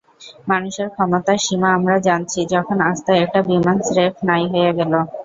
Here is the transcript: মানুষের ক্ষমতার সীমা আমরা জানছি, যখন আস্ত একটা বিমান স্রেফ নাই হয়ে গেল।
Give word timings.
মানুষের 0.47 0.87
ক্ষমতার 0.91 1.37
সীমা 1.37 1.69
আমরা 1.77 1.95
জানছি, 2.07 2.39
যখন 2.53 2.77
আস্ত 2.89 3.07
একটা 3.23 3.39
বিমান 3.49 3.77
স্রেফ 3.87 4.13
নাই 4.29 4.43
হয়ে 4.53 4.71
গেল। 4.79 4.93